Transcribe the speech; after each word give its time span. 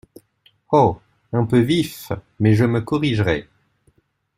Oh! 0.71 0.99
un 1.31 1.45
peu 1.45 1.59
vif, 1.59 2.11
mais 2.39 2.55
je 2.55 2.65
me 2.65 2.81
corrigerai… 2.81 3.47